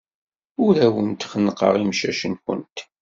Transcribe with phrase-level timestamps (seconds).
[0.65, 2.77] Ur awent-xennqeɣ imcac-nwent.